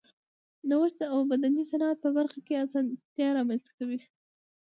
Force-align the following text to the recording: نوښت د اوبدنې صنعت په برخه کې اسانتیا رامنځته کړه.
نوښت 0.69 0.95
د 0.99 1.03
اوبدنې 1.15 1.63
صنعت 1.71 1.97
په 2.03 2.09
برخه 2.17 2.39
کې 2.45 2.61
اسانتیا 2.65 3.29
رامنځته 3.37 3.71
کړه. 3.77 3.97